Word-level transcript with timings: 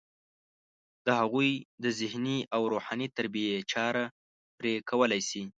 د 1.05 1.07
هغوی 1.19 1.51
د 1.83 1.85
ذهني 1.99 2.39
او 2.55 2.61
روحاني 2.73 3.07
تربیې 3.17 3.55
چاره 3.71 4.03
پرې 4.57 4.73
کولی 4.89 5.21
شي. 5.29 5.43